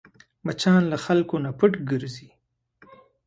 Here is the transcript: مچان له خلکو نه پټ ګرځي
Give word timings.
مچان 0.45 0.81
له 0.91 0.97
خلکو 1.05 1.35
نه 1.45 1.51
پټ 1.59 1.73
ګرځي 1.89 2.29